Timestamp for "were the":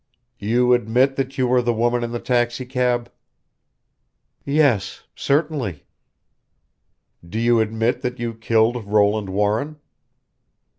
1.47-1.75